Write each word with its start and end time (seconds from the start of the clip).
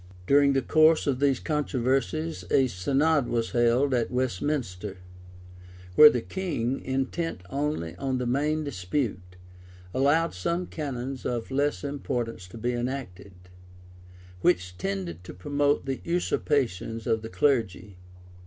During 0.25 0.53
the 0.53 0.63
course 0.63 1.05
of 1.05 1.19
these 1.19 1.39
controversies, 1.39 2.43
a 2.49 2.65
synod 2.65 3.27
was 3.27 3.51
held 3.51 3.93
at 3.93 4.09
Westminster, 4.09 4.97
where 5.93 6.09
the 6.09 6.23
king, 6.23 6.83
intent 6.83 7.41
only 7.51 7.95
on 7.97 8.17
the 8.17 8.25
mam 8.25 8.63
dispute, 8.63 9.35
allowed 9.93 10.33
some 10.33 10.65
canons 10.65 11.23
of 11.23 11.51
less 11.51 11.83
importance 11.83 12.47
to 12.47 12.57
be 12.57 12.73
enacted, 12.73 13.33
which 14.41 14.75
tended 14.79 15.23
to 15.23 15.35
promote 15.35 15.85
the 15.85 16.01
usurpations 16.03 17.05
of 17.05 17.21
the 17.21 17.29
clergy. 17.29 17.95